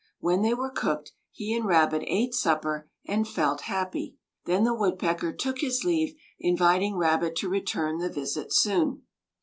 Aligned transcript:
When 0.19 0.41
they 0.41 0.55
were 0.55 0.71
cooked, 0.71 1.11
he 1.31 1.53
and 1.55 1.63
Rabbit 1.67 2.01
ate 2.07 2.33
supper, 2.33 2.89
and 3.05 3.27
felt 3.27 3.61
happy. 3.69 4.17
Then 4.45 4.63
the 4.63 4.73
Woodpecker 4.73 5.31
took 5.31 5.59
his 5.59 5.83
leave, 5.83 6.15
inviting 6.39 6.97
Rabbit 6.97 7.35
to 7.35 7.49
return 7.49 7.99
the 7.99 8.09
visit 8.09 8.51
soon. 8.51 9.03